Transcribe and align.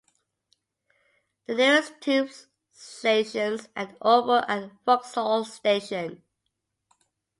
The 1.45 1.53
nearest 1.53 2.01
tube 2.01 2.31
stations 2.71 3.69
are 3.75 3.95
Oval 4.01 4.43
and 4.49 4.71
Vauxhall 4.83 5.45
station. 5.45 6.23